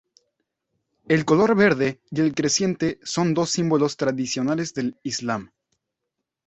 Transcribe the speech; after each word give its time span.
El 1.07 1.25
color 1.25 1.55
verde 1.55 2.01
y 2.09 2.21
el 2.21 2.33
creciente 2.33 2.99
son 3.03 3.35
dos 3.35 3.51
símbolos 3.51 3.97
tradicionales 3.97 4.73
del 4.73 4.97
Islam. 5.03 5.51